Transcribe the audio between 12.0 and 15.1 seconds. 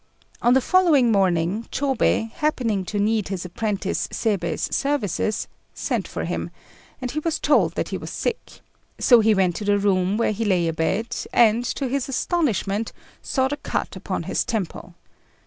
astonishment, saw the cut upon his temple.